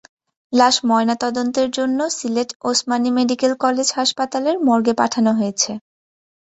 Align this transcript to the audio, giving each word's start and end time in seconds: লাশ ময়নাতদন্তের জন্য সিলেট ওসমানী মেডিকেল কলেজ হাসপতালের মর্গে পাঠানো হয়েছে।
লাশ 0.53 0.75
ময়নাতদন্তের 0.89 1.67
জন্য 1.77 1.99
সিলেট 2.17 2.49
ওসমানী 2.63 3.09
মেডিকেল 3.17 3.51
কলেজ 3.63 3.87
হাসপতালের 3.97 4.55
মর্গে 4.67 4.93
পাঠানো 5.01 5.31
হয়েছে। 5.39 5.71